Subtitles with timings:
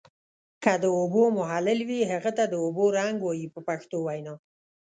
[0.63, 4.33] که د اوبو محلل وي هغه ته د اوبو رنګ وایي په پښتو وینا.